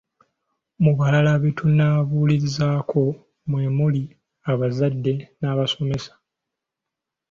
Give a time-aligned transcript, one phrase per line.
[0.83, 3.01] Mu balala be tunaabuulirizaako
[3.49, 4.03] mwe muli
[4.51, 5.03] abazadd
[5.39, 6.11] n’abasomesa.